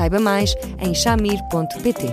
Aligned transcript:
Saiba 0.00 0.18
mais 0.18 0.54
em 0.78 0.94
chamir.pt. 0.94 2.06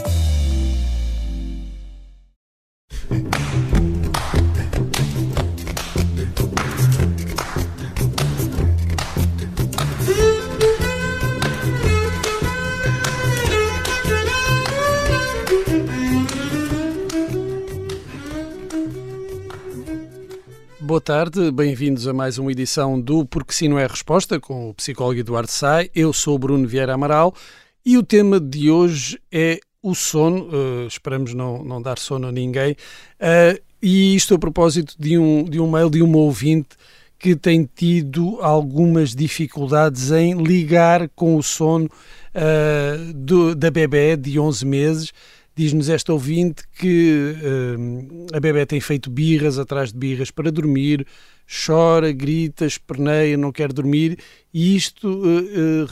Boa 20.82 21.00
tarde, 21.00 21.52
bem-vindos 21.52 22.06
a 22.06 22.12
mais 22.12 22.38
uma 22.38 22.52
edição 22.52 23.00
do 23.00 23.26
Porque 23.26 23.54
Sim 23.54 23.70
Não 23.70 23.80
é 23.80 23.88
Resposta 23.88 24.42
com 24.42 24.72
o 24.72 24.74
psicólogo 24.74 25.22
Eduardo 25.22 25.50
Sai. 25.50 25.90
Eu 25.96 26.12
sou 26.12 26.38
Bruno 26.38 26.68
Vieira 26.68 26.94
Amaral 26.94 27.34
e 27.88 27.98
o 27.98 28.04
tema 28.04 28.38
de 28.38 28.70
hoje 28.70 29.18
é 29.32 29.62
o 29.82 29.96
sono. 29.96 30.50
Uh, 30.50 30.88
esperamos 30.88 31.34
não, 31.34 31.64
não 31.64 31.82
dar 31.82 31.98
sono 31.98 32.28
a 32.28 32.32
ninguém. 32.34 32.74
Uh, 32.74 33.58
e 33.82 34.14
isto 34.14 34.36
a 34.36 34.38
propósito 34.38 34.94
de 35.00 35.18
um, 35.18 35.46
de 35.46 35.58
um 35.58 35.72
mail 35.72 35.90
de 35.90 36.02
uma 36.02 36.18
ouvinte 36.18 36.76
que 37.18 37.34
tem 37.34 37.64
tido 37.64 38.40
algumas 38.42 39.16
dificuldades 39.16 40.12
em 40.12 40.34
ligar 40.44 41.08
com 41.16 41.38
o 41.38 41.42
sono 41.42 41.86
uh, 41.86 43.14
do, 43.14 43.56
da 43.56 43.72
bebê 43.72 44.18
de 44.18 44.38
11 44.38 44.66
meses 44.66 45.14
Diz-nos 45.58 45.90
esta 45.90 46.14
ouvinte 46.14 46.62
que 46.78 47.34
uh, 47.42 48.28
a 48.32 48.40
bebê 48.40 48.64
tem 48.64 48.80
feito 48.80 49.10
birras 49.10 49.58
atrás 49.58 49.92
de 49.92 49.98
birras 49.98 50.30
para 50.30 50.52
dormir, 50.52 51.04
chora, 51.66 52.12
grita, 52.12 52.64
esperneia, 52.64 53.36
não 53.36 53.52
quer 53.52 53.74
dormir 53.74 54.20
e 54.54 54.76
isto 54.76 55.10
uh, 55.10 55.88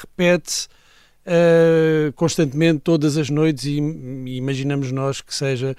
uh, 1.25 2.13
constantemente 2.13 2.79
todas 2.79 3.17
as 3.17 3.29
noites 3.29 3.65
e, 3.65 3.79
e, 3.79 4.37
imaginamos 4.37 4.91
nós 4.91 5.21
que 5.21 5.33
seja 5.33 5.75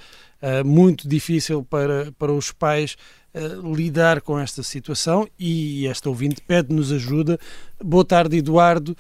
muito 0.65 1.09
difícil 1.09 1.65
para, 1.65 2.13
para 2.19 2.31
os 2.31 2.53
pais 2.53 2.97
lidar 3.75 4.21
com 4.21 4.39
esta 4.39 4.63
situação 4.63 5.27
e 5.39 5.87
esta 5.89 6.09
ouvinte 6.09 6.43
pede-nos 6.47 6.93
ajuda. 6.93 7.41
Boa 7.83 8.05
tarde, 8.05 8.37
Eduardo. 8.37 8.97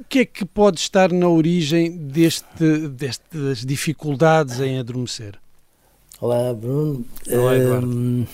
O 0.00 0.04
que 0.08 0.20
é 0.20 0.24
que 0.24 0.44
pode 0.44 0.80
estar 0.80 1.12
na 1.12 1.28
origem 1.28 1.96
deste, 1.96 2.88
destas 2.88 3.64
dificuldades 3.64 4.58
em 4.58 4.78
adormecer? 4.78 5.38
Olá, 6.20 6.52
Bruno. 6.52 7.04
Olá, 7.30 7.56
Eduardo. 7.56 7.86
Um, 7.86 8.26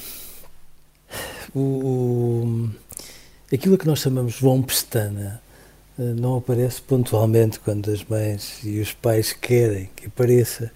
o, 1.55 1.61
o, 1.61 2.71
aquilo 3.53 3.77
que 3.77 3.87
nós 3.87 3.99
chamamos 3.99 4.41
vão 4.41 4.63
pestana 4.63 5.43
não 6.17 6.37
aparece 6.37 6.81
pontualmente 6.81 7.61
quando 7.61 7.91
as 7.91 8.03
mães 8.05 8.61
e 8.65 8.81
os 8.81 8.93
pais 8.93 9.33
querem 9.33 9.91
que 9.95 10.07
apareça. 10.07 10.73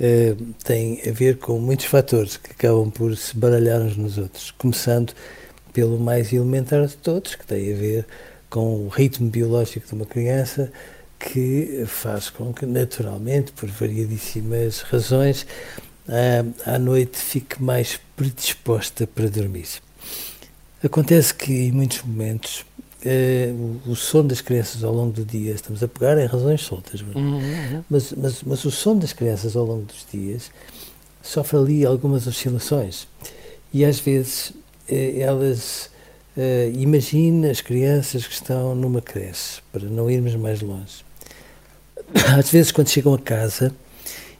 Uh, 0.00 0.54
tem 0.64 1.00
a 1.06 1.12
ver 1.12 1.38
com 1.38 1.58
muitos 1.58 1.86
fatores 1.86 2.36
que 2.36 2.50
acabam 2.50 2.90
por 2.90 3.16
se 3.16 3.36
baralhar 3.36 3.80
uns 3.80 3.96
nos 3.96 4.18
outros, 4.18 4.50
começando 4.52 5.12
pelo 5.72 5.98
mais 5.98 6.32
elementar 6.32 6.86
de 6.86 6.96
todos, 6.96 7.34
que 7.34 7.46
tem 7.46 7.72
a 7.72 7.76
ver 7.76 8.06
com 8.50 8.86
o 8.86 8.88
ritmo 8.88 9.30
biológico 9.30 9.86
de 9.86 9.94
uma 9.94 10.06
criança 10.06 10.72
que 11.18 11.84
faz 11.86 12.30
com 12.30 12.52
que, 12.52 12.66
naturalmente, 12.66 13.52
por 13.52 13.68
variadíssimas 13.68 14.80
razões, 14.82 15.46
à 16.66 16.78
noite 16.78 17.16
fique 17.16 17.62
mais 17.62 17.98
predisposta 18.16 19.06
para 19.06 19.28
dormir. 19.28 19.68
Acontece 20.82 21.32
que, 21.32 21.52
em 21.52 21.72
muitos 21.72 22.02
momentos, 22.02 22.66
eh, 23.04 23.52
o, 23.86 23.94
sono 23.94 24.28
das 24.28 24.40
crianças 24.40 24.84
ao 24.84 24.92
longo 24.92 25.12
do 25.12 25.24
dia, 25.24 25.52
estamos 25.52 25.82
a 25.82 25.88
pegar 25.88 26.18
em 26.18 26.26
razões 26.26 26.60
soltas, 26.62 27.00
uhum, 27.00 27.36
uhum. 27.38 27.84
Mas, 27.88 28.12
mas, 28.12 28.42
mas 28.42 28.64
o 28.64 28.70
sono 28.70 29.00
das 29.00 29.12
crianças 29.12 29.56
ao 29.56 29.64
longo 29.64 29.84
dos 29.84 30.06
dias 30.10 30.50
sofre 31.22 31.56
ali 31.56 31.86
algumas 31.86 32.26
oscilações 32.26 33.06
e 33.72 33.84
às 33.84 33.98
vezes 34.00 34.52
eh, 34.88 35.20
elas 35.20 35.90
Uh, 36.34 36.72
imagine 36.74 37.50
as 37.50 37.60
crianças 37.60 38.26
que 38.26 38.32
estão 38.32 38.74
numa 38.74 39.02
creche, 39.02 39.60
para 39.70 39.84
não 39.84 40.10
irmos 40.10 40.34
mais 40.34 40.62
longe. 40.62 41.04
Às 42.38 42.50
vezes, 42.50 42.72
quando 42.72 42.88
chegam 42.88 43.12
a 43.12 43.18
casa 43.18 43.70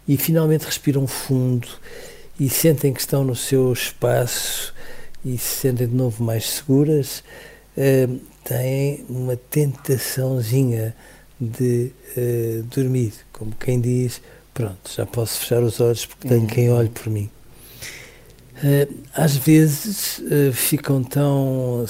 e 0.09 0.17
finalmente 0.17 0.65
respiram 0.65 1.07
fundo 1.07 1.69
e 2.41 2.49
sentem 2.49 2.95
que 2.95 3.01
estão 3.01 3.25
no 3.25 3.37
seu 3.37 3.71
espaço 3.75 4.73
e 5.23 5.37
se 5.37 5.61
sentem 5.61 5.87
de 5.87 5.95
novo 5.95 6.25
mais 6.25 6.49
seguras, 6.49 7.23
têm 8.45 9.05
uma 9.09 9.37
tentaçãozinha 9.37 10.95
de 11.41 11.93
uh, 12.17 12.63
dormir, 12.65 13.13
como 13.33 13.53
quem 13.53 13.81
diz: 13.81 14.21
Pronto, 14.55 14.91
já 14.95 15.07
posso 15.07 15.41
fechar 15.41 15.63
os 15.63 15.81
olhos 15.81 16.07
porque 16.07 16.29
tenho 16.29 16.47
quem 16.47 16.71
olhe 16.71 16.89
por 16.89 17.09
mim. 17.09 17.31
Eh, 18.65 18.87
às 19.13 19.37
vezes 19.37 20.23
eh, 20.31 20.53
ficam 20.53 21.03
tão, 21.03 21.85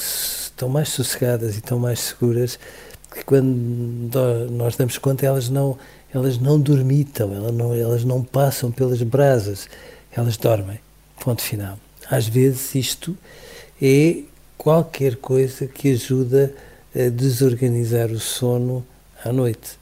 tão 0.57 0.69
mais 0.71 0.89
sossegadas 0.89 1.57
e 1.59 1.61
tão 1.61 1.79
mais 1.79 2.01
seguras 2.01 2.59
que 3.13 3.23
quando 3.25 4.11
nós 4.51 4.75
damos 4.77 4.97
conta 4.97 5.27
elas 5.27 5.51
não, 5.51 5.77
elas 6.15 6.39
não 6.39 6.59
dormitam, 6.59 7.35
elas 7.35 7.53
não, 7.53 7.75
elas 7.75 8.05
não 8.05 8.25
passam 8.25 8.71
pelas 8.73 9.03
brasas, 9.03 9.69
elas 10.11 10.39
dormem. 10.39 10.81
Ponto 11.23 11.43
final. 11.43 11.79
Às 12.11 12.27
vezes 12.27 12.75
isto 12.75 13.17
é 13.81 14.23
qualquer 14.57 15.17
coisa 15.17 15.67
que 15.67 15.93
ajuda 15.93 16.55
a 16.95 17.09
desorganizar 17.09 18.11
o 18.11 18.21
sono 18.21 18.87
à 19.25 19.33
noite, 19.33 19.79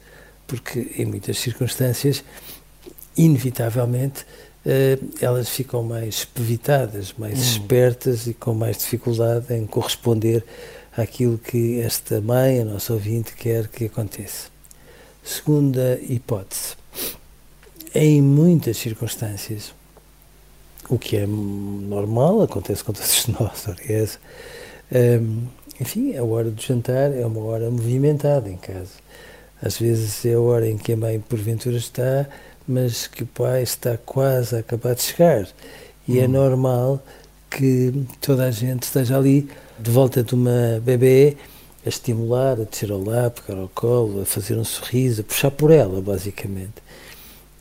porque 0.47 0.91
em 0.97 1.05
muitas 1.05 1.39
circunstâncias, 1.39 2.23
inevitavelmente, 3.17 4.25
eh, 4.65 4.97
elas 5.19 5.49
ficam 5.49 5.83
mais 5.83 6.23
pevitadas, 6.23 7.13
mais 7.17 7.39
hum. 7.39 7.41
espertas 7.41 8.27
e 8.27 8.33
com 8.33 8.53
mais 8.53 8.77
dificuldade 8.77 9.53
em 9.53 9.65
corresponder 9.65 10.43
àquilo 10.95 11.37
que 11.37 11.79
esta 11.79 12.21
mãe, 12.21 12.59
a 12.59 12.65
nossa 12.65 12.93
ouvinte, 12.93 13.33
quer 13.35 13.67
que 13.67 13.85
aconteça. 13.85 14.49
Segunda 15.23 15.99
hipótese. 16.01 16.75
Em 17.93 18.21
muitas 18.21 18.77
circunstâncias, 18.77 19.73
o 20.89 20.97
que 20.97 21.17
é 21.17 21.25
normal, 21.25 22.41
acontece 22.41 22.83
com 22.83 22.93
todos 22.93 23.27
nós, 23.39 23.67
aliás, 23.67 24.19
um, 24.91 25.47
enfim, 25.79 26.15
a 26.15 26.23
hora 26.23 26.49
do 26.51 26.61
jantar 26.61 27.11
é 27.11 27.25
uma 27.25 27.41
hora 27.41 27.69
movimentada 27.69 28.49
em 28.49 28.57
casa. 28.57 29.01
Às 29.61 29.77
vezes 29.77 30.25
é 30.25 30.33
a 30.33 30.39
hora 30.39 30.67
em 30.69 30.77
que 30.77 30.93
a 30.93 30.97
mãe, 30.97 31.19
porventura, 31.19 31.77
está 31.77 32.27
mas 32.67 33.07
que 33.07 33.23
o 33.23 33.27
pai 33.27 33.63
está 33.63 33.97
quase 33.97 34.55
a 34.55 34.59
acabar 34.59 34.95
de 34.95 35.01
chegar. 35.01 35.47
E 36.07 36.19
é 36.19 36.21
hum. 36.21 36.25
é 36.25 36.27
normal 36.27 37.03
que 37.49 38.05
toda 38.21 38.45
a 38.45 38.51
gente 38.51 38.83
esteja 38.83 39.17
ali 39.17 39.49
de 39.77 39.91
volta 39.91 40.23
de 40.23 40.33
uma 40.33 40.81
bebê 40.83 41.35
a 41.85 41.89
estimular, 41.89 42.53
a 42.53 42.63
descer 42.63 42.91
ao 42.91 43.03
lado, 43.03 43.41
pegar 43.41 43.59
ao 43.59 43.67
colo, 43.69 44.21
a 44.21 44.25
fazer 44.25 44.57
um 44.57 44.63
sorriso, 44.63 45.21
a 45.21 45.23
puxar 45.23 45.51
por 45.51 45.71
ela, 45.71 46.01
basicamente. 46.01 46.75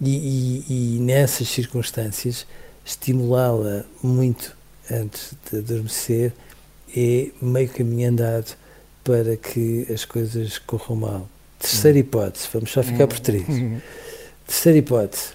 E, 0.01 0.65
e, 0.69 0.97
e 0.97 1.01
nessas 1.01 1.49
circunstâncias, 1.49 2.47
estimulá-la 2.85 3.85
muito 4.03 4.57
antes 4.91 5.35
de 5.51 5.59
adormecer 5.59 6.33
é 6.97 7.31
meio 7.41 7.69
caminho 7.69 8.11
andado 8.11 8.57
para 9.05 9.37
que 9.37 9.87
as 9.93 10.05
coisas 10.05 10.59
corram 10.59 10.97
mal. 10.97 11.29
Terceira 11.59 11.97
hum. 11.97 12.01
hipótese, 12.01 12.49
vamos 12.53 12.71
só 12.71 12.83
ficar 12.83 13.07
por 13.07 13.19
três. 13.21 13.45
Terceira 14.47 14.79
hipótese, 14.79 15.33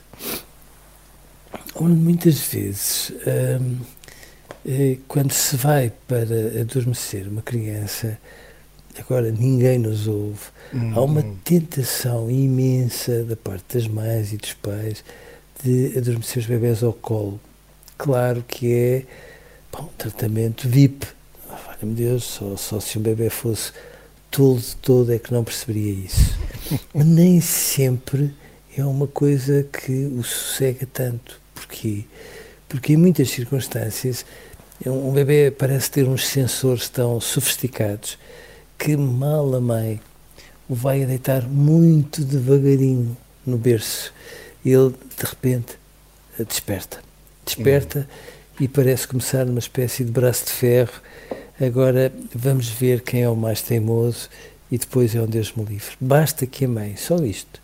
onde 1.76 1.96
muitas 1.96 2.40
vezes, 2.40 3.14
hum, 3.62 3.78
eh, 4.66 4.98
quando 5.08 5.32
se 5.32 5.56
vai 5.56 5.92
para 6.08 6.62
adormecer 6.62 7.28
uma 7.28 7.42
criança, 7.42 8.18
agora 8.98 9.32
ninguém 9.32 9.78
nos 9.78 10.08
ouve, 10.08 10.40
há 10.94 11.02
uma 11.02 11.22
uhum. 11.22 11.36
tentação 11.44 12.30
imensa 12.30 13.24
da 13.24 13.36
parte 13.36 13.78
das 13.78 13.88
mães 13.88 14.34
e 14.34 14.38
dos 14.38 14.54
pais 14.54 15.04
de 15.64 15.98
adormecer 15.98 16.42
os 16.42 16.46
bebés 16.48 16.84
ao 16.84 16.94
colo. 16.94 17.40
Claro 17.98 18.44
que 18.48 18.74
é 18.74 19.04
bom, 19.72 19.90
tratamento 19.98 20.68
VIP. 20.68 21.08
Oh, 21.82 21.86
meu 21.86 21.96
Deus, 21.96 22.24
só, 22.24 22.56
só 22.56 22.80
se 22.80 22.98
um 22.98 23.02
bebê 23.02 23.30
fosse 23.30 23.72
todo, 24.32 24.62
todo 24.82 25.14
é 25.14 25.20
que 25.20 25.34
não 25.34 25.44
perceberia 25.44 26.06
isso. 26.06 26.38
Nem 26.94 27.42
sempre 27.42 28.34
é 28.78 28.84
uma 28.84 29.08
coisa 29.08 29.64
que 29.64 30.06
o 30.06 30.24
sossega 30.24 30.88
tanto. 30.92 31.40
Porquê? 31.54 32.06
Porque 32.68 32.94
em 32.94 32.98
muitas 32.98 33.30
circunstâncias 33.30 34.26
um 34.86 35.12
bebê 35.14 35.52
parece 35.52 35.90
ter 35.90 36.08
uns 36.08 36.28
sensores 36.28 36.90
tão 36.90 37.20
sofisticados 37.22 38.18
que 38.78 38.98
mal 38.98 39.56
a 39.56 39.62
mãe 39.62 40.02
o 40.68 40.76
vai 40.76 41.04
a 41.04 41.06
deitar 41.06 41.48
muito 41.48 42.24
devagarinho 42.24 43.16
no 43.46 43.58
berço. 43.58 44.14
Ele, 44.66 44.90
de 44.90 45.26
repente, 45.26 45.78
desperta. 46.48 47.00
Desperta 47.46 48.00
uhum. 48.00 48.66
e 48.66 48.68
parece 48.68 49.08
começar 49.08 49.46
numa 49.46 49.60
espécie 49.60 50.04
de 50.04 50.12
braço 50.12 50.46
de 50.46 50.52
ferro. 50.52 51.02
Agora 51.60 52.12
vamos 52.34 52.68
ver 52.68 53.02
quem 53.02 53.24
é 53.24 53.30
o 53.30 53.36
mais 53.36 53.62
teimoso 53.62 54.30
e 54.70 54.78
depois 54.78 55.16
é 55.16 55.22
um 55.22 55.26
Deus 55.26 55.54
me 55.56 55.64
livre. 55.64 55.96
Basta 56.02 56.46
que 56.46 56.66
a 56.66 56.68
mãe, 56.68 56.98
só 56.98 57.16
isto, 57.18 57.62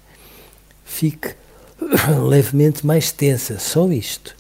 fique 0.85 1.35
levemente 2.29 2.85
mais 2.85 3.11
tensa, 3.11 3.59
só 3.59 3.91
isto. 3.91 4.33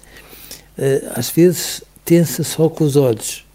Eh, 0.77 1.11
às 1.13 1.29
vezes 1.29 1.83
tensa 2.05 2.45
só 2.45 2.69
com 2.69 2.85
os 2.85 2.95
olhos, 2.95 3.45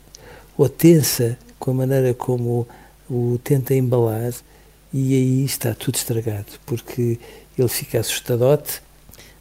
ou 0.58 0.68
tensa 0.68 1.38
com 1.58 1.70
a 1.70 1.74
maneira 1.74 2.12
como 2.12 2.68
o 3.08 3.38
tenta 3.42 3.74
embalar, 3.74 4.34
e 4.92 5.14
aí 5.14 5.44
está 5.44 5.74
tudo 5.74 5.94
estragado, 5.94 6.46
porque 6.66 7.18
ele 7.58 7.68
fica 7.68 8.00
assustadote. 8.00 8.82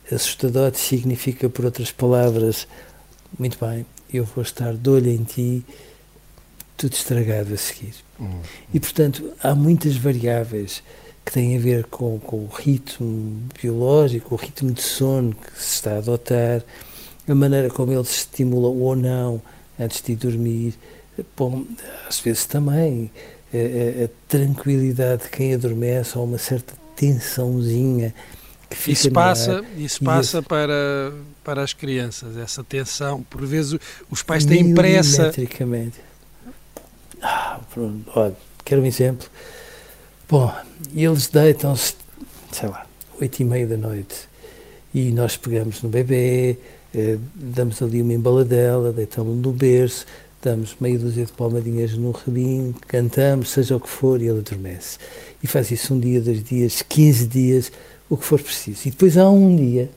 Assustadote 0.10 0.80
significa, 0.80 1.50
por 1.50 1.66
outras 1.66 1.92
palavras, 1.92 2.66
muito 3.38 3.57
bem, 3.60 3.86
eu 4.13 4.24
vou 4.24 4.42
estar 4.42 4.74
de 4.74 4.90
olho 4.90 5.10
em 5.10 5.24
ti, 5.24 5.66
tudo 6.77 6.94
estragado 6.94 7.54
a 7.54 7.57
seguir. 7.57 7.94
Uhum. 8.19 8.42
E, 8.74 8.80
portanto, 8.80 9.31
há 9.42 9.54
muitas 9.56 9.95
variáveis 9.95 10.83
que 11.25 11.31
têm 11.31 11.57
a 11.57 11.60
ver 11.60 11.86
com, 11.86 12.19
com 12.19 12.38
o 12.38 12.48
ritmo 12.48 13.42
biológico, 13.60 14.36
o 14.36 14.38
ritmo 14.38 14.72
de 14.72 14.81
sono 14.81 15.33
que 15.33 15.62
se 15.62 15.75
está 15.75 15.94
a 15.94 15.98
adotar, 15.98 16.63
a 17.27 17.36
maneira 17.36 17.69
como 17.69 17.92
ele 17.92 18.06
se 18.06 18.19
estimula 18.19 18.68
ou 18.68 18.95
não 18.95 19.42
antes 19.80 20.01
de 20.01 20.16
dormir. 20.16 20.75
Bom, 21.36 21.66
às 22.07 22.19
vezes 22.19 22.45
também 22.45 23.10
a, 23.54 23.57
a, 23.57 24.06
a 24.06 24.10
tranquilidade 24.28 25.24
de 25.24 25.30
quem 25.30 25.54
adormece 25.54 26.18
ou 26.18 26.25
uma 26.25 26.38
certa 26.38 26.74
tensãozinha 26.95 28.13
que 28.69 28.75
fica 28.75 28.92
isso 28.92 29.12
passa 29.12 29.63
isso 29.78 30.04
passa 30.04 30.39
esse... 30.39 30.48
para 30.48 31.13
para 31.44 31.62
as 31.62 31.74
crianças 31.74 32.36
essa 32.38 32.63
tensão 32.63 33.21
por 33.24 33.45
vezes 33.45 33.78
os 34.10 34.24
pais 34.24 34.45
têm 34.45 34.74
pressa 34.74 35.31
ah, 37.21 37.59
pronto, 37.73 38.35
quero 38.63 38.81
um 38.81 38.85
exemplo 38.85 39.27
bom 40.29 40.53
eles 40.95 41.27
deitam-se 41.27 41.95
sei 42.51 42.69
lá 42.69 42.85
oito 43.21 43.39
e 43.39 43.45
meia 43.45 43.67
da 43.67 43.77
noite 43.77 44.27
e 44.94 45.12
nós 45.12 45.38
pegamos 45.38 45.81
no 45.81 45.89
bebê 45.89 46.57
eh, 46.94 47.17
damos 47.33 47.81
ali 47.81 48.01
uma 48.01 48.13
embaladela 48.13 48.91
deitamos 48.91 49.38
no 49.38 49.51
berço 49.51 50.06
damos 50.45 50.75
meia 50.79 51.00
dúzia 51.00 51.25
de 51.25 51.31
palmadinhas 51.31 51.97
no 51.97 52.12
rabinho, 52.12 52.75
cantamos, 52.88 53.50
seja 53.50 53.75
o 53.75 53.79
que 53.79 53.89
for, 53.89 54.21
e 54.21 54.27
ele 54.27 54.39
adormece. 54.39 55.00
E 55.44 55.47
faz 55.47 55.71
isso 55.71 55.95
um 55.95 56.00
dia, 56.00 56.21
dois 56.21 56.44
dias, 56.44 56.83
15 56.88 57.27
dias, 57.27 57.71
o 58.07 58.15
que 58.15 58.23
for 58.23 58.39
preciso. 58.39 58.88
E 58.88 58.91
depois 58.91 59.18
há 59.18 59.27
um 59.27 59.56
dia 59.56 59.89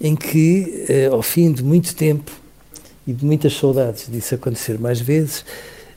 em 0.00 0.14
que, 0.14 0.86
eh, 0.88 1.06
ao 1.06 1.22
fim 1.22 1.50
de 1.50 1.64
muito 1.64 1.94
tempo 1.96 2.30
e 3.04 3.12
de 3.12 3.24
muitas 3.24 3.52
saudades 3.52 4.06
disso 4.08 4.36
acontecer 4.36 4.78
mais 4.78 5.00
vezes, 5.00 5.44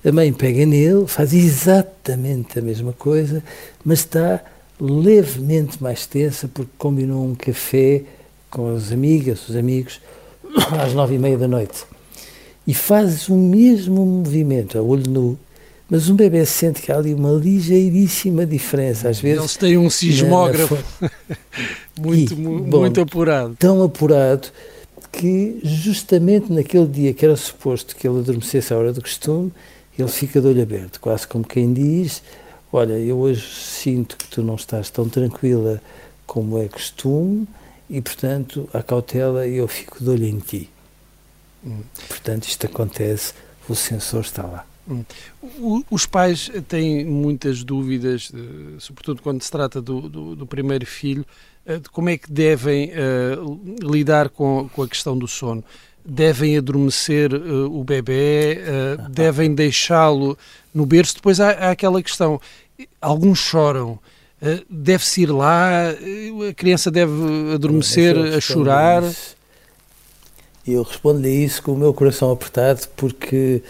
a 0.05 0.11
mãe 0.11 0.31
pega 0.33 0.65
nele, 0.65 1.07
faz 1.07 1.33
exatamente 1.33 2.59
a 2.59 2.61
mesma 2.61 2.93
coisa, 2.93 3.43
mas 3.83 3.99
está 3.99 4.41
levemente 4.79 5.81
mais 5.81 6.05
tensa 6.05 6.47
porque 6.47 6.71
combinou 6.77 7.25
um 7.25 7.35
café 7.35 8.03
com 8.49 8.75
as 8.75 8.91
amigas, 8.91 9.47
os 9.47 9.55
amigos, 9.55 10.01
às 10.79 10.93
nove 10.93 11.15
e 11.15 11.19
meia 11.19 11.37
da 11.37 11.47
noite 11.47 11.85
e 12.65 12.73
fazes 12.73 13.27
o 13.29 13.35
mesmo 13.35 14.05
movimento 14.05 14.77
a 14.77 14.81
olho 14.81 15.09
nu, 15.09 15.39
mas 15.89 16.09
um 16.09 16.15
bebê 16.15 16.45
sente 16.45 16.81
que 16.81 16.91
há 16.91 16.97
ali 16.97 17.13
uma 17.13 17.31
ligeiríssima 17.31 18.45
diferença. 18.45 19.09
Às 19.09 19.19
vezes. 19.19 19.39
Eles 19.39 19.57
têm 19.57 19.77
um 19.77 19.89
sismógrafo 19.89 20.77
na, 20.99 21.11
na... 21.29 21.37
muito, 21.99 22.33
e, 22.33 22.35
bom, 22.35 22.79
muito 22.79 23.01
apurado. 23.01 23.55
Tão 23.59 23.83
apurado 23.83 24.47
que, 25.11 25.59
justamente 25.61 26.51
naquele 26.51 26.87
dia 26.87 27.13
que 27.13 27.23
era 27.23 27.35
suposto 27.35 27.95
que 27.95 28.07
ele 28.07 28.19
adormecesse 28.19 28.73
à 28.73 28.77
hora 28.77 28.93
do 28.93 29.01
costume, 29.01 29.51
ele 29.97 30.09
fica 30.09 30.41
de 30.41 30.47
olho 30.47 30.61
aberto, 30.61 30.99
quase 30.99 31.27
como 31.27 31.45
quem 31.45 31.73
diz: 31.73 32.23
Olha, 32.71 32.93
eu 32.93 33.19
hoje 33.19 33.47
sinto 33.47 34.17
que 34.17 34.27
tu 34.27 34.41
não 34.41 34.55
estás 34.55 34.89
tão 34.89 35.07
tranquila 35.07 35.81
como 36.25 36.57
é 36.57 36.67
costume, 36.67 37.47
e 37.89 38.01
portanto, 38.01 38.69
a 38.73 38.81
cautela, 38.81 39.47
eu 39.47 39.67
fico 39.67 40.03
de 40.03 40.09
olho 40.09 40.25
em 40.25 40.39
ti. 40.39 40.69
Portanto, 42.07 42.45
isto 42.45 42.65
acontece, 42.65 43.33
o 43.69 43.75
sensor 43.75 44.21
está 44.21 44.43
lá. 44.43 44.65
Hum. 44.87 45.03
Os 45.89 46.05
pais 46.05 46.51
têm 46.67 47.05
muitas 47.05 47.63
dúvidas, 47.63 48.31
eh, 48.33 48.75
sobretudo 48.79 49.21
quando 49.21 49.41
se 49.41 49.49
trata 49.49 49.81
do, 49.81 50.09
do, 50.09 50.35
do 50.35 50.45
primeiro 50.45 50.85
filho, 50.85 51.25
eh, 51.65 51.77
de 51.77 51.89
como 51.89 52.09
é 52.09 52.17
que 52.17 52.29
devem 52.29 52.91
uh, 52.91 53.89
lidar 53.89 54.27
com, 54.27 54.69
com 54.73 54.83
a 54.83 54.87
questão 54.87 55.17
do 55.17 55.27
sono. 55.27 55.63
Devem 56.05 56.57
adormecer 56.57 57.33
uh, 57.33 57.79
o 57.79 57.83
bebê, 57.83 58.59
uh, 58.61 59.09
devem 59.09 59.55
deixá-lo 59.55 60.37
no 60.73 60.85
berço. 60.85 61.15
Depois 61.15 61.39
há, 61.39 61.51
há, 61.51 61.71
aquela 61.71 62.01
questão: 62.01 62.41
alguns 63.01 63.39
choram, 63.39 63.97
deve-se 64.69 65.21
ir 65.21 65.31
lá, 65.31 65.89
a 66.49 66.53
criança 66.53 66.91
deve 66.91 67.13
adormecer 67.53 68.17
a 68.17 68.41
chorar. 68.41 69.03
E 70.65 70.73
eu 70.73 70.83
respondo-lhe 70.83 71.29
isso 71.29 71.61
com 71.61 71.73
o 71.73 71.77
meu 71.77 71.93
coração 71.93 72.31
apertado, 72.31 72.87
porque, 72.95 73.61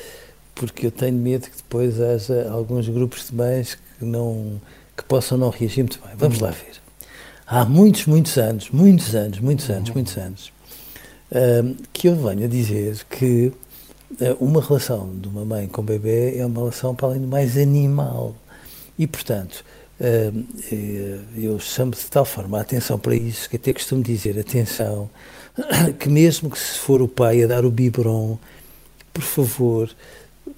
porque 0.54 0.86
eu 0.86 0.92
tenho 0.92 1.18
medo 1.18 1.50
que 1.50 1.58
depois 1.58 2.00
haja 2.00 2.50
alguns 2.52 2.88
grupos 2.88 3.30
de 3.30 3.36
mães 3.36 3.76
que, 3.76 4.06
não, 4.06 4.62
que 4.96 5.04
possam 5.04 5.38
não 5.38 5.50
reagir 5.50 5.82
muito 5.82 6.00
bem. 6.00 6.12
Vamos 6.16 6.40
lá 6.40 6.52
ver. 6.52 6.74
Há 7.48 7.66
muitos, 7.66 8.06
muitos 8.06 8.38
anos, 8.38 8.70
muitos 8.70 9.16
anos, 9.16 9.40
muitos 9.40 9.70
anos, 9.70 9.90
muitos 9.90 10.18
anos, 10.18 10.52
que 11.92 12.08
eu 12.08 12.16
venho 12.16 12.46
a 12.46 12.48
dizer 12.48 13.04
que 13.10 13.52
uh, 14.22 14.38
uma 14.40 14.62
relação 14.62 15.12
de 15.16 15.28
uma 15.28 15.44
mãe 15.44 15.68
com 15.68 15.82
o 15.82 15.84
bebê 15.84 16.38
é 16.38 16.46
uma 16.46 16.60
relação, 16.62 16.94
para 16.94 17.08
além 17.08 17.22
do 17.22 17.28
mais, 17.28 17.58
animal. 17.58 18.36
E, 18.98 19.08
portanto, 19.08 19.64
uh, 20.00 20.46
eu 21.36 21.60
chamo 21.60 21.92
de 21.92 22.06
tal 22.06 22.26
forma 22.26 22.58
a 22.58 22.62
atenção 22.62 23.00
para 23.00 23.16
isso, 23.16 23.50
que 23.50 23.56
até 23.56 23.74
costumo 23.74 24.04
dizer, 24.04 24.38
atenção, 24.40 25.10
que 26.00 26.10
mesmo 26.10 26.50
que 26.50 26.60
se 26.60 26.78
for 26.78 27.02
o 27.02 27.08
pai 27.08 27.44
a 27.44 27.48
dar 27.48 27.66
o 27.66 27.72
biberon, 27.72 28.38
por 29.12 29.24
favor, 29.24 29.90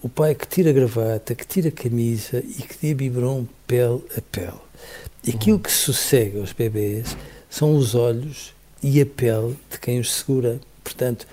o 0.02 0.10
pai 0.10 0.36
que 0.36 0.48
tira 0.48 0.70
a 0.72 0.74
gravata, 0.74 1.36
que 1.36 1.46
tira 1.46 1.70
a 1.70 1.72
camisa 1.72 2.40
e 2.40 2.62
que 2.62 2.76
dê 2.82 2.94
biberon 2.94 3.46
pele 3.68 4.04
a 4.18 4.22
pele. 4.22 4.66
Aquilo 5.28 5.60
que 5.60 5.72
sossega 5.72 6.40
aos 6.40 6.54
bebês 6.54 7.18
são 7.50 7.76
os 7.76 7.96
olhos 7.96 8.55
e 8.88 9.02
a 9.02 9.06
pele 9.06 9.58
de 9.72 9.80
quem 9.80 10.00
os 10.00 10.14
segura. 10.14 10.60
Portanto, 10.84 11.26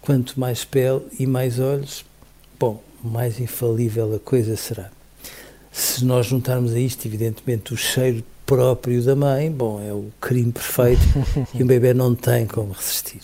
quanto 0.00 0.38
mais 0.38 0.64
pele 0.64 1.02
e 1.18 1.26
mais 1.26 1.58
olhos, 1.58 2.04
bom, 2.56 2.80
mais 3.02 3.40
infalível 3.40 4.14
a 4.14 4.20
coisa 4.20 4.54
será. 4.54 4.92
Se 5.72 6.04
nós 6.04 6.26
juntarmos 6.26 6.72
a 6.72 6.78
isto, 6.78 7.06
evidentemente, 7.06 7.74
o 7.74 7.76
cheiro 7.76 8.22
próprio 8.46 9.02
da 9.02 9.16
mãe, 9.16 9.50
bom, 9.50 9.82
é 9.82 9.92
o 9.92 10.12
crime 10.20 10.52
perfeito 10.52 11.02
e 11.52 11.64
um 11.64 11.66
bebê 11.66 11.92
não 11.92 12.14
tem 12.14 12.46
como 12.46 12.72
resistir. 12.72 13.22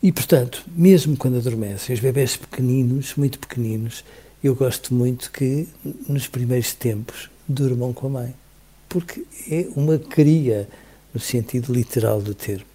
E, 0.00 0.12
portanto, 0.12 0.62
mesmo 0.68 1.16
quando 1.16 1.38
adormecem, 1.38 1.92
os 1.92 2.00
bebés 2.00 2.36
pequeninos, 2.36 3.16
muito 3.16 3.40
pequeninos, 3.40 4.04
eu 4.44 4.54
gosto 4.54 4.94
muito 4.94 5.32
que 5.32 5.68
nos 6.08 6.28
primeiros 6.28 6.72
tempos 6.72 7.28
durmam 7.48 7.92
com 7.92 8.06
a 8.06 8.10
mãe, 8.10 8.34
porque 8.88 9.24
é 9.50 9.66
uma 9.74 9.98
cria, 9.98 10.68
no 11.12 11.20
sentido 11.20 11.72
literal 11.72 12.20
do 12.20 12.34
termo. 12.34 12.66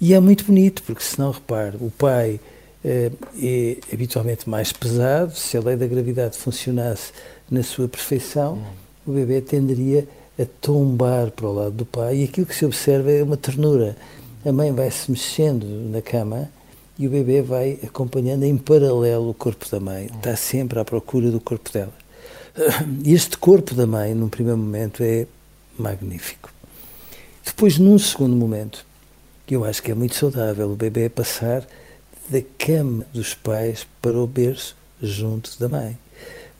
E 0.00 0.14
é 0.14 0.20
muito 0.20 0.44
bonito, 0.44 0.82
porque 0.82 1.02
se 1.02 1.18
não 1.18 1.30
repare, 1.30 1.76
o 1.80 1.90
pai 1.90 2.40
eh, 2.84 3.12
é 3.40 3.76
habitualmente 3.92 4.48
mais 4.48 4.72
pesado, 4.72 5.36
se 5.36 5.56
a 5.56 5.60
lei 5.60 5.76
da 5.76 5.86
gravidade 5.86 6.36
funcionasse 6.36 7.12
na 7.50 7.62
sua 7.62 7.86
perfeição, 7.86 8.54
hum. 8.54 8.64
o 9.06 9.12
bebê 9.12 9.40
tenderia 9.40 10.06
a 10.38 10.44
tombar 10.60 11.30
para 11.30 11.46
o 11.46 11.52
lado 11.52 11.72
do 11.72 11.84
pai 11.84 12.16
e 12.16 12.24
aquilo 12.24 12.46
que 12.46 12.54
se 12.54 12.64
observa 12.64 13.10
é 13.10 13.22
uma 13.22 13.36
ternura. 13.36 13.96
A 14.44 14.50
mãe 14.50 14.72
vai 14.72 14.90
se 14.90 15.10
mexendo 15.10 15.64
na 15.90 16.02
cama 16.02 16.50
e 16.98 17.06
o 17.06 17.10
bebê 17.10 17.42
vai 17.42 17.78
acompanhando 17.84 18.42
em 18.42 18.56
paralelo 18.56 19.30
o 19.30 19.34
corpo 19.34 19.68
da 19.70 19.78
mãe, 19.78 20.06
está 20.06 20.34
sempre 20.34 20.78
à 20.80 20.84
procura 20.84 21.30
do 21.30 21.40
corpo 21.40 21.70
dela. 21.72 21.92
Este 23.04 23.38
corpo 23.38 23.74
da 23.74 23.86
mãe, 23.86 24.14
num 24.14 24.28
primeiro 24.28 24.58
momento, 24.58 25.02
é 25.02 25.26
magnífico. 25.78 26.51
Depois, 27.44 27.78
num 27.78 27.98
segundo 27.98 28.36
momento, 28.36 28.84
que 29.46 29.56
eu 29.56 29.64
acho 29.64 29.82
que 29.82 29.90
é 29.90 29.94
muito 29.94 30.14
saudável, 30.14 30.70
o 30.70 30.76
bebê 30.76 31.08
passar 31.08 31.66
da 32.28 32.40
cama 32.58 33.04
dos 33.12 33.34
pais 33.34 33.86
para 34.00 34.16
o 34.16 34.26
berço 34.26 34.76
junto 35.02 35.58
da 35.58 35.68
mãe. 35.68 35.98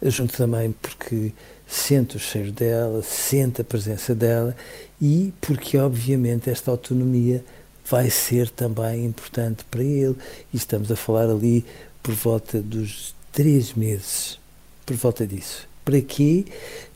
junto 0.02 0.36
da 0.36 0.46
mãe 0.46 0.74
porque 0.82 1.32
sente 1.66 2.16
o 2.16 2.20
cheiro 2.20 2.52
dela, 2.52 3.02
sente 3.02 3.60
a 3.60 3.64
presença 3.64 4.14
dela 4.14 4.54
e 5.00 5.32
porque, 5.40 5.78
obviamente, 5.78 6.50
esta 6.50 6.70
autonomia 6.70 7.44
vai 7.88 8.10
ser 8.10 8.50
também 8.50 9.04
importante 9.04 9.64
para 9.70 9.82
ele. 9.82 10.16
E 10.52 10.56
estamos 10.56 10.90
a 10.90 10.96
falar 10.96 11.30
ali 11.30 11.64
por 12.02 12.14
volta 12.14 12.60
dos 12.60 13.14
três 13.30 13.74
meses, 13.74 14.38
por 14.84 14.96
volta 14.96 15.26
disso. 15.26 15.66
Para 15.84 16.00
quê? 16.00 16.44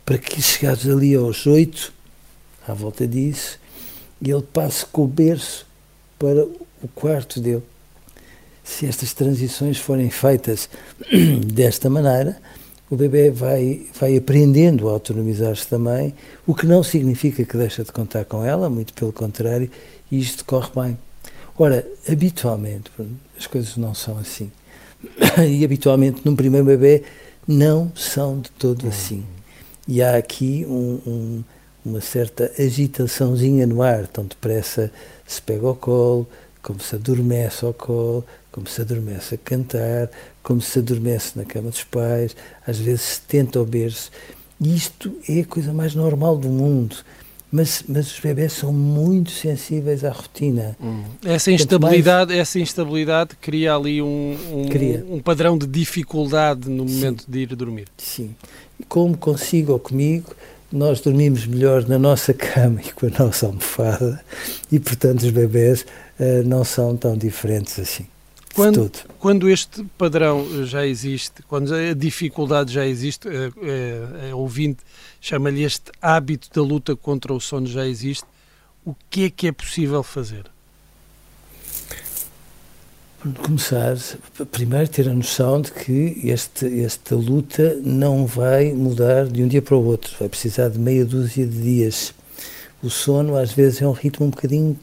Para 0.04 0.18
que 0.18 0.42
chegados 0.42 0.88
ali 0.88 1.14
aos 1.14 1.46
oito, 1.46 1.92
à 2.66 2.74
volta 2.74 3.06
disso, 3.06 3.58
ele 4.22 4.42
passe 4.42 4.84
com 4.86 5.04
o 5.04 5.08
berço 5.08 5.66
para 6.18 6.44
o 6.44 6.88
quarto 6.94 7.40
dele. 7.40 7.62
Se 8.64 8.86
estas 8.86 9.12
transições 9.12 9.78
forem 9.78 10.10
feitas 10.10 10.68
desta 11.52 11.88
maneira, 11.88 12.36
o 12.90 12.96
bebê 12.96 13.30
vai, 13.30 13.86
vai 13.98 14.16
aprendendo 14.16 14.88
a 14.88 14.92
autonomizar-se 14.92 15.66
também, 15.66 16.14
o 16.46 16.54
que 16.54 16.66
não 16.66 16.82
significa 16.82 17.44
que 17.44 17.56
deixa 17.56 17.84
de 17.84 17.92
contar 17.92 18.24
com 18.24 18.44
ela, 18.44 18.70
muito 18.70 18.92
pelo 18.94 19.12
contrário, 19.12 19.70
e 20.10 20.18
isto 20.20 20.44
corre 20.44 20.70
bem. 20.74 20.98
Ora, 21.58 21.86
habitualmente, 22.08 22.90
as 23.36 23.46
coisas 23.46 23.76
não 23.76 23.94
são 23.94 24.18
assim. 24.18 24.50
E 25.48 25.64
habitualmente, 25.64 26.22
num 26.24 26.34
primeiro 26.34 26.66
bebê, 26.66 27.02
não 27.46 27.92
são 27.94 28.40
de 28.40 28.50
todo 28.52 28.84
uhum. 28.84 28.88
assim. 28.88 29.24
E 29.86 30.02
há 30.02 30.16
aqui 30.16 30.66
um, 30.68 31.00
um, 31.06 31.44
uma 31.86 32.00
certa 32.00 32.50
agitaçãozinha 32.58 33.66
no 33.66 33.80
ar, 33.80 34.08
tão 34.08 34.24
depressa 34.24 34.90
se 35.24 35.40
pega 35.40 35.66
ao 35.66 35.76
colo, 35.76 36.26
como 36.60 36.80
se 36.80 36.96
adormece 36.96 37.64
ao 37.64 37.72
colo, 37.72 38.24
como 38.50 38.66
se 38.66 38.80
adormece 38.80 39.36
a 39.36 39.38
cantar, 39.38 40.10
como 40.42 40.60
se 40.60 40.80
adormece 40.80 41.38
na 41.38 41.44
cama 41.44 41.70
dos 41.70 41.84
pais, 41.84 42.34
às 42.66 42.78
vezes 42.78 43.02
se 43.02 43.20
tenta 43.22 43.58
ao 43.58 43.64
berço. 43.64 44.10
E 44.60 44.74
isto 44.74 45.12
é 45.28 45.40
a 45.40 45.44
coisa 45.44 45.72
mais 45.72 45.94
normal 45.94 46.36
do 46.36 46.48
mundo. 46.48 46.96
Mas, 47.52 47.84
mas 47.88 48.10
os 48.10 48.18
bebés 48.18 48.52
são 48.52 48.72
muito 48.72 49.30
sensíveis 49.30 50.04
à 50.04 50.10
rotina. 50.10 50.76
Hum. 50.82 51.04
Essa 51.24 51.52
instabilidade, 51.52 52.30
mais... 52.30 52.40
essa 52.40 52.58
instabilidade 52.58 53.36
cria 53.40 53.74
ali 53.74 54.02
um, 54.02 54.36
um, 54.52 54.68
cria. 54.68 55.06
um 55.08 55.20
padrão 55.20 55.56
de 55.56 55.66
dificuldade 55.66 56.68
no 56.68 56.84
momento 56.84 57.22
Sim. 57.22 57.30
de 57.30 57.38
ir 57.38 57.54
dormir. 57.54 57.86
Sim. 57.96 58.34
Como 58.88 59.16
consigo 59.16 59.72
ou 59.72 59.78
comigo, 59.78 60.34
nós 60.76 61.00
dormimos 61.00 61.46
melhor 61.46 61.88
na 61.88 61.98
nossa 61.98 62.34
cama 62.34 62.80
e 62.84 62.92
com 62.92 63.06
a 63.06 63.24
nossa 63.24 63.46
almofada 63.46 64.22
e, 64.70 64.78
portanto, 64.78 65.22
os 65.22 65.30
bebés 65.30 65.86
uh, 66.20 66.46
não 66.46 66.64
são 66.64 66.96
tão 66.96 67.16
diferentes 67.16 67.78
assim. 67.78 68.06
Quando, 68.54 68.90
quando, 69.18 69.50
este 69.50 69.84
padrão 69.98 70.64
já 70.64 70.86
existe, 70.86 71.42
quando 71.42 71.74
a 71.74 71.92
dificuldade 71.92 72.72
já 72.72 72.86
existe, 72.86 73.28
é, 73.28 74.30
é, 74.30 74.34
ouvinte 74.34 74.82
chama-lhe 75.20 75.62
este 75.62 75.92
hábito 76.00 76.48
da 76.54 76.66
luta 76.66 76.96
contra 76.96 77.34
o 77.34 77.40
sono 77.40 77.66
já 77.66 77.86
existe, 77.86 78.24
o 78.82 78.94
que 79.10 79.24
é 79.24 79.30
que 79.30 79.46
é 79.48 79.52
possível 79.52 80.02
fazer? 80.02 80.44
Começar, 83.18 83.96
primeiro 84.52 84.86
ter 84.88 85.08
a 85.08 85.14
noção 85.14 85.62
de 85.62 85.72
que 85.72 86.20
este, 86.24 86.82
esta 86.82 87.14
luta 87.14 87.74
não 87.82 88.26
vai 88.26 88.74
mudar 88.74 89.26
de 89.26 89.42
um 89.42 89.48
dia 89.48 89.62
para 89.62 89.74
o 89.74 89.84
outro, 89.84 90.14
vai 90.20 90.28
precisar 90.28 90.68
de 90.68 90.78
meia 90.78 91.02
dúzia 91.02 91.46
de 91.46 91.58
dias. 91.58 92.12
O 92.82 92.90
sono 92.90 93.34
às 93.36 93.52
vezes 93.52 93.80
é 93.80 93.88
um 93.88 93.92
ritmo 93.92 94.26
um 94.26 94.30
bocadinho 94.30 94.78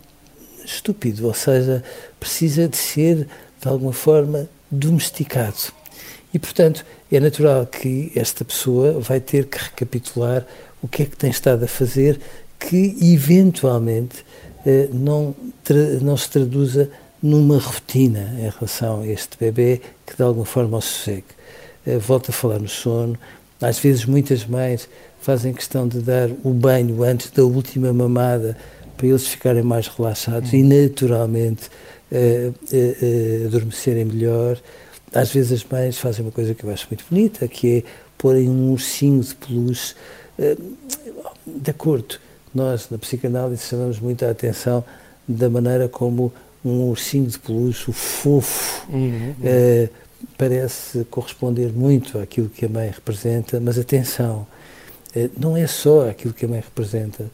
estúpido, 0.66 1.28
ou 1.28 1.34
seja, 1.34 1.84
precisa 2.20 2.68
de 2.68 2.76
ser 2.76 3.28
de 3.62 3.68
alguma 3.68 3.94
forma 3.94 4.50
domesticado. 4.70 5.72
E, 6.34 6.40
portanto, 6.40 6.84
é 7.12 7.20
natural 7.20 7.68
que 7.68 8.12
esta 8.16 8.44
pessoa 8.44 9.00
vai 9.00 9.20
ter 9.20 9.46
que 9.46 9.60
recapitular 9.60 10.44
o 10.82 10.88
que 10.88 11.04
é 11.04 11.06
que 11.06 11.16
tem 11.16 11.30
estado 11.30 11.66
a 11.66 11.68
fazer 11.68 12.20
que, 12.60 12.98
eventualmente, 13.00 14.26
eh, 14.66 14.90
não, 14.92 15.36
não 16.02 16.18
se 16.18 16.30
traduza 16.32 16.90
numa 17.24 17.58
rotina 17.58 18.36
em 18.38 18.50
relação 18.50 19.02
a 19.02 19.08
este 19.08 19.38
bebê 19.38 19.80
que, 20.06 20.18
de 20.18 20.22
alguma 20.22 20.46
forma, 20.46 20.78
o 20.78 20.82
sossegue. 20.82 21.24
Eh, 21.88 21.98
volto 21.98 22.32
a 22.32 22.34
falar 22.34 22.60
no 22.60 22.68
sono. 22.68 23.18
Às 23.62 23.80
vezes, 23.80 24.06
muitas 24.06 24.46
mães 24.46 24.90
fazem 25.22 25.54
questão 25.54 25.88
de 25.88 26.00
dar 26.00 26.30
o 26.44 26.50
banho 26.50 27.02
antes 27.02 27.32
da 27.32 27.46
última 27.46 27.94
mamada 27.94 28.58
para 28.98 29.08
eles 29.08 29.26
ficarem 29.26 29.64
mais 29.64 29.88
relaxados 29.88 30.52
e, 30.52 30.62
naturalmente, 30.62 31.70
uh, 32.12 33.46
adormecerem 33.48 34.04
melhor. 34.04 34.58
Às 35.14 35.32
vezes 35.32 35.64
as 35.64 35.70
mães 35.70 35.98
fazem 35.98 36.26
uma 36.26 36.32
coisa 36.32 36.54
que 36.54 36.66
eu 36.66 36.70
acho 36.70 36.88
muito 36.92 37.06
bonita, 37.10 37.48
que 37.48 37.78
é 37.78 37.84
porem 38.18 38.50
um 38.50 38.72
ursinho 38.72 39.22
de 39.22 39.34
peluche. 39.36 39.96
de 41.48 41.72
acordo, 41.72 42.16
nós 42.54 42.90
na 42.90 42.98
psicanálise 42.98 43.64
chamamos 43.64 44.00
muito 44.00 44.26
a 44.26 44.30
atenção 44.30 44.84
da 45.28 45.50
maneira 45.50 45.88
como 45.88 46.34
um 46.64 46.90
ursinho 46.90 47.28
de 47.28 47.38
peluche, 47.38 47.90
o 47.90 47.94
fofo, 47.94 48.86
uhum, 48.90 49.36
uhum. 49.40 49.90
parece 50.38 51.04
corresponder 51.10 51.72
muito 51.74 52.18
àquilo 52.20 52.50
que 52.50 52.66
a 52.66 52.70
mãe 52.70 52.90
representa, 52.90 53.60
mas 53.60 53.78
atenção, 53.78 54.48
não 55.38 55.56
é 55.58 55.68
só 55.68 56.10
aquilo 56.10 56.34
que 56.34 56.46
a 56.46 56.48
mãe 56.48 56.60
representa 56.62 57.30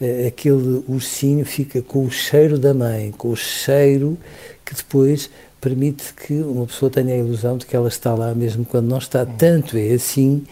é, 0.00 0.26
aquele 0.26 0.84
ursinho 0.88 1.44
fica 1.44 1.80
com 1.80 2.04
o 2.04 2.10
cheiro 2.10 2.58
da 2.58 2.74
mãe, 2.74 3.12
com 3.12 3.30
o 3.30 3.36
cheiro 3.36 4.18
que 4.64 4.74
depois 4.74 5.30
permite 5.60 6.12
que 6.14 6.34
uma 6.34 6.66
pessoa 6.66 6.90
tenha 6.90 7.14
a 7.14 7.18
ilusão 7.18 7.56
de 7.56 7.64
que 7.64 7.74
ela 7.76 7.88
está 7.88 8.12
lá 8.12 8.34
mesmo 8.34 8.64
quando 8.64 8.88
não 8.88 8.98
está. 8.98 9.24
Tanto 9.24 9.76
é 9.76 9.92
assim 9.92 10.44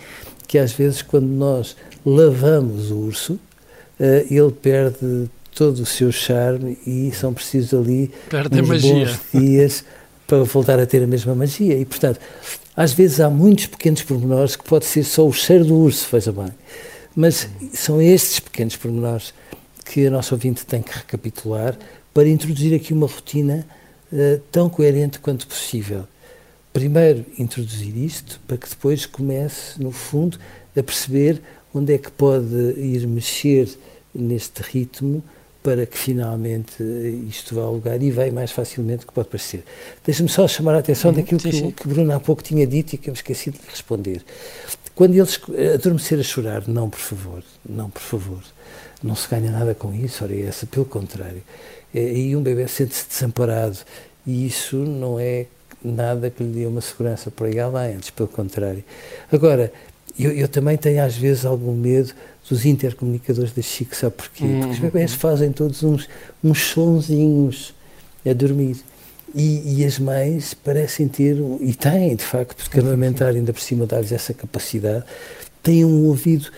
que 0.47 0.59
às 0.59 0.73
vezes 0.73 1.03
quando 1.03 1.27
nós 1.27 1.77
lavamos 2.05 2.91
o 2.91 2.97
urso, 2.99 3.35
uh, 3.35 4.27
ele 4.31 4.53
perde 4.53 5.29
todo 5.55 5.81
o 5.81 5.87
seu 5.87 6.11
charme 6.11 6.79
e 6.87 7.13
são 7.13 7.33
precisos 7.33 7.79
ali 7.79 8.11
perde 8.29 8.61
uns 8.61 8.83
bons 8.83 9.21
dias 9.33 9.85
para 10.27 10.45
voltar 10.45 10.79
a 10.79 10.87
ter 10.87 11.03
a 11.03 11.07
mesma 11.07 11.35
magia. 11.35 11.79
E, 11.79 11.85
portanto, 11.85 12.19
às 12.75 12.93
vezes 12.93 13.21
há 13.21 13.29
muitos 13.29 13.67
pequenos 13.67 14.03
pormenores 14.03 14.57
que 14.57 14.65
pode 14.65 14.87
ser 14.87 15.05
só 15.05 15.27
o 15.27 15.33
cheiro 15.33 15.65
do 15.65 15.75
urso, 15.75 16.09
veja 16.11 16.33
bem. 16.33 16.49
Mas 17.15 17.49
são 17.75 18.01
estes 18.01 18.41
pequenos 18.41 18.77
pormenores 18.77 19.35
que 19.85 20.07
a 20.07 20.11
nossa 20.11 20.35
ouvinte 20.35 20.65
tem 20.65 20.81
que 20.81 20.93
recapitular 20.93 21.77
para 22.15 22.29
introduzir 22.29 22.75
aqui 22.75 22.95
uma 22.95 23.07
rotina 23.07 23.67
uh, 24.11 24.41
tão 24.51 24.71
coerente 24.71 25.19
quanto 25.19 25.47
possível. 25.47 26.05
Primeiro, 26.73 27.27
introduzir 27.39 27.95
isto 27.99 28.41
para 28.47 28.57
que 28.57 28.69
depois 28.69 29.05
comece, 29.05 29.83
no 29.83 29.91
fundo, 29.91 30.39
a 30.75 30.83
perceber 30.83 31.43
onde 31.75 31.93
é 31.93 31.99
que 31.99 32.11
pode 32.11 32.55
ir 32.79 33.07
mexer 33.07 33.69
neste 34.15 34.63
ritmo 34.63 35.23
para 35.63 35.87
que 35.87 35.97
finalmente 35.97 36.83
isto 37.29 37.55
vá 37.55 37.63
ao 37.63 37.75
lugar 37.75 38.03
e 38.03 38.11
vai 38.11 38.31
mais 38.31 38.51
facilmente 38.51 39.01
do 39.01 39.07
que 39.07 39.13
pode 39.13 39.29
parecer. 39.29 39.65
Deixa-me 40.05 40.29
só 40.29 40.47
chamar 40.49 40.75
a 40.75 40.79
atenção 40.79 41.11
uhum, 41.11 41.17
daquilo 41.17 41.41
sim, 41.41 41.51
que, 41.51 41.57
sim. 41.57 41.71
que 41.71 41.89
Bruno 41.89 42.13
há 42.13 42.21
pouco 42.21 42.43
tinha 42.43 42.67
dito 42.67 42.95
e 42.95 42.99
que 42.99 43.09
eu 43.09 43.13
me 43.13 43.17
esqueci 43.19 43.51
de 43.51 43.59
responder. 43.69 44.23
Quando 44.95 45.15
eles 45.15 45.41
adormecer 45.75 46.19
a 46.19 46.23
chorar, 46.23 46.69
não, 46.69 46.91
por 46.91 47.01
favor, 47.01 47.43
não, 47.69 47.89
por 47.89 48.03
favor. 48.03 48.43
Não 49.03 49.17
se 49.17 49.29
ganha 49.29 49.51
nada 49.51 49.75
com 49.75 49.93
isso, 49.95 50.23
ora, 50.23 50.35
é 50.35 50.43
essa, 50.43 50.67
pelo 50.67 50.85
contrário. 50.85 51.43
É, 51.95 52.13
e 52.13 52.37
um 52.37 52.43
bebê 52.43 52.67
sente-se 52.69 53.09
desamparado 53.09 53.79
e 54.27 54.47
isso 54.47 54.77
não 54.77 55.19
é 55.19 55.47
nada 55.85 56.31
que 56.31 56.43
lhe 56.43 56.51
dê 56.51 56.67
uma 56.67 56.81
segurança 56.81 57.31
para 57.31 57.51
ir 57.51 57.65
lá 57.65 57.85
antes, 57.85 58.11
pelo 58.11 58.29
contrário. 58.29 58.85
Agora, 59.31 59.73
eu, 60.19 60.31
eu, 60.33 60.49
também 60.49 60.77
tenho 60.77 61.03
às 61.03 61.17
vezes 61.17 61.45
algum 61.45 61.75
medo 61.75 62.13
dos 62.49 62.67
intercomunicadores 62.67 63.53
da 63.53 63.63
Chico, 63.63 63.95
sabe 63.95 64.17
porquê? 64.17 64.45
Porque 64.45 64.71
os 64.71 64.77
uhum. 64.77 64.83
bebés 64.83 65.15
fazem 65.15 65.53
todos 65.53 65.83
uns, 65.83 66.09
uns 66.43 66.61
sonzinhos 66.61 67.75
a 68.29 68.33
dormir. 68.33 68.77
E, 69.35 69.79
e, 69.79 69.85
as 69.85 69.99
mães 69.99 70.53
parecem 70.53 71.09
ter, 71.09 71.37
e 71.61 71.75
têm 71.75 72.15
de 72.15 72.25
facto, 72.25 72.57
porque 72.65 72.81
amamentar 72.81 73.29
ainda 73.29 73.53
por 73.53 73.63
cima 73.63 73.87
dá-lhes 73.87 74.13
essa 74.13 74.35
capacidade, 74.35 75.05
têm 75.63 75.85
um 75.87 76.07
ouvido 76.07 76.51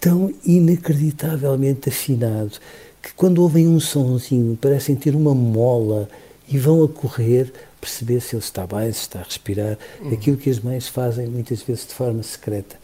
tão 0.00 0.34
inacreditavelmente 0.44 1.88
afinado 1.88 2.52
que 3.00 3.12
quando 3.14 3.40
ouvem 3.40 3.68
um 3.68 3.78
sonzinho 3.78 4.56
parecem 4.60 4.96
ter 4.96 5.14
uma 5.14 5.34
mola 5.34 6.08
e 6.48 6.58
vão 6.58 6.82
a 6.82 6.88
correr 6.88 7.52
perceber 7.80 8.20
se 8.20 8.34
ele 8.34 8.42
está 8.42 8.66
bem, 8.66 8.92
se 8.92 9.02
está 9.02 9.20
a 9.20 9.22
respirar, 9.22 9.78
uhum. 10.00 10.12
aquilo 10.12 10.36
que 10.36 10.50
as 10.50 10.58
mães 10.58 10.88
fazem 10.88 11.26
muitas 11.26 11.62
vezes 11.62 11.86
de 11.86 11.94
forma 11.94 12.22
secreta. 12.22 12.76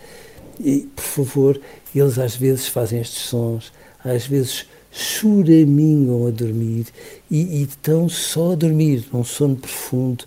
E, 0.59 0.89
por 0.95 1.05
favor, 1.05 1.61
eles 1.95 2.19
às 2.19 2.37
vezes 2.37 2.67
fazem 2.69 3.01
estes 3.01 3.23
sons, 3.23 3.73
às 4.05 4.27
vezes 4.27 4.67
choramingam 4.93 6.27
a 6.27 6.31
dormir 6.31 6.87
e, 7.31 7.63
estão 7.63 8.09
só 8.09 8.53
a 8.53 8.55
dormir, 8.55 9.05
num 9.13 9.25
sono 9.25 9.57
profundo. 9.57 10.25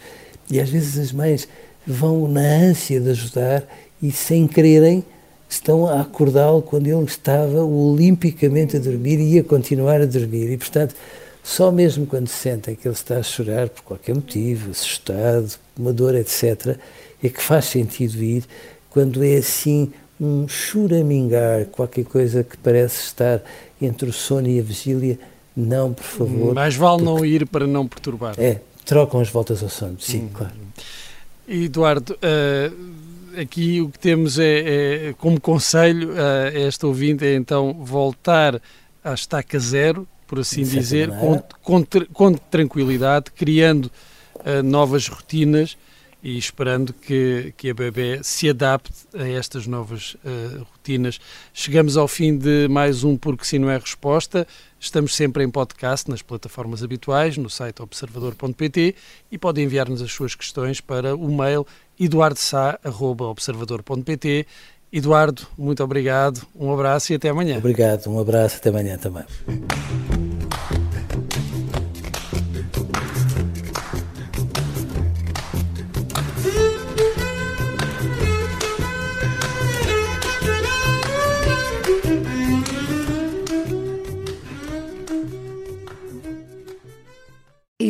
E 0.50 0.60
às 0.60 0.70
vezes 0.70 0.98
as 0.98 1.12
mães 1.12 1.48
vão 1.86 2.28
na 2.28 2.42
ânsia 2.42 3.00
de 3.00 3.10
ajudar 3.10 3.64
e, 4.02 4.12
sem 4.12 4.48
quererem, 4.48 5.06
estão 5.50 5.88
a 5.88 6.02
acordá-lo 6.02 6.62
quando 6.62 6.88
ele 6.88 7.06
estava 7.06 7.64
olimpicamente 7.64 8.76
a 8.76 8.80
dormir 8.80 9.20
e 9.20 9.36
ia 9.36 9.44
continuar 9.44 10.02
a 10.02 10.06
dormir. 10.06 10.52
E, 10.52 10.58
portanto, 10.58 10.96
só 11.42 11.72
mesmo 11.72 12.06
quando 12.06 12.28
sentem 12.28 12.76
que 12.76 12.86
ele 12.86 12.94
está 12.94 13.18
a 13.18 13.24
chorar 13.24 13.70
por 13.70 13.84
qualquer 13.84 14.14
motivo, 14.14 14.72
assustado, 14.72 15.58
uma 15.78 15.94
dor, 15.94 16.14
etc., 16.16 16.78
é 17.24 17.30
que 17.30 17.42
faz 17.42 17.66
sentido 17.66 18.22
ir 18.22 18.44
quando 18.90 19.24
é 19.24 19.38
assim 19.38 19.92
um 20.20 20.48
churamingar, 20.48 21.66
qualquer 21.66 22.06
coisa 22.06 22.44
que 22.44 22.58
parece 22.58 23.04
estar 23.04 23.42
entre 23.82 24.10
o 24.10 24.14
sono 24.14 24.48
e 24.48 24.60
a 24.60 24.64
vigília, 24.64 25.20
não, 25.56 25.94
por 25.94 26.04
favor. 26.04 26.54
Mais 26.54 26.76
vale 26.76 27.04
não 27.04 27.26
ir 27.26 27.46
para 27.46 27.66
não 27.68 27.88
perturbar. 27.88 28.36
É, 28.38 28.62
trocam 28.86 29.20
as 29.20 29.30
voltas 29.30 29.62
ao 29.64 29.70
sono, 29.70 29.98
sim, 30.00 30.24
hum. 30.24 30.30
claro. 30.34 30.54
Eduardo, 31.48 32.14
uh, 32.16 33.40
aqui 33.40 33.80
o 33.82 33.90
que 33.90 34.00
temos 34.00 34.38
é, 34.38 35.10
é 35.10 35.14
como 35.18 35.40
conselho 35.40 36.12
a 36.12 36.52
uh, 36.52 36.58
esta 36.58 36.86
ouvinte 36.88 37.26
é 37.26 37.36
então 37.36 37.74
voltar 37.74 38.62
à 39.04 39.14
estaca 39.14 39.58
zero, 39.60 40.08
por 40.28 40.40
assim 40.40 40.64
dizer, 40.64 41.10
com, 41.10 41.42
com, 41.64 41.86
com, 42.12 42.34
tranquilidade, 42.34 43.32
criando 43.32 43.86
uh, 43.86 44.62
novas 44.62 45.08
rotinas 45.08 45.78
e 46.24 46.38
esperando 46.38 46.94
que, 46.94 47.54
que 47.58 47.70
a 47.70 47.74
bebê 47.74 48.22
se 48.24 48.50
adapte 48.50 48.94
a 49.14 49.28
estas 49.28 49.68
novas 49.68 50.16
uh, 50.16 50.66
rotinas. 50.72 51.20
Chegamos 51.54 51.98
ao 51.98 52.08
fim 52.08 52.38
de 52.38 52.68
mais 52.68 53.04
um 53.04 53.18
Porque 53.18 53.46
Se 53.46 53.60
Não 53.60 53.70
É 53.70 53.78
Resposta. 53.78 54.48
Estamos 54.80 55.14
sempre 55.16 55.44
em 55.44 55.50
podcast 55.50 56.10
nas 56.10 56.22
plataformas 56.22 56.82
habituais, 56.84 57.36
no 57.38 57.50
site 57.50 57.82
observador.pt 57.82 58.96
e 59.32 59.38
podem 59.38 59.64
enviar-nos 59.66 60.02
as 60.02 60.12
suas 60.12 60.36
questões 60.36 60.82
para 60.82 61.16
o 61.16 61.34
mail 61.36 61.66
eduardosá.observador.pt. 62.00 64.46
Eduardo, 64.92 65.44
muito 65.58 65.84
obrigado, 65.84 66.46
um 66.56 66.74
abraço 66.74 67.12
e 67.12 67.16
até 67.16 67.30
amanhã. 67.30 67.58
Obrigado, 67.58 68.08
um 68.08 68.20
abraço, 68.20 68.58
até 68.58 68.70
amanhã 68.70 68.98
também. 68.98 69.24